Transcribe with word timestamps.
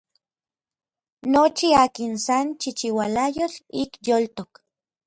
Nochi 1.31 1.67
akin 1.83 2.13
san 2.25 2.47
chichiualayotl 2.61 3.57
ik 3.81 3.91
yoltok. 4.07 4.51